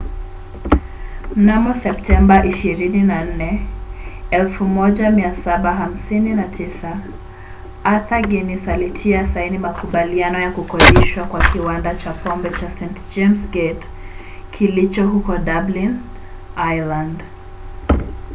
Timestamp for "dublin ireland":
15.37-17.23